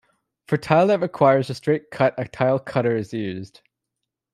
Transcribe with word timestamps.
For 0.47 0.57
tile 0.57 0.87
that 0.87 0.99
requires 1.01 1.51
a 1.51 1.53
straight 1.53 1.91
cut 1.91 2.15
a 2.17 2.27
tile 2.27 2.57
cutter 2.57 2.95
is 2.95 3.13
used. 3.13 3.61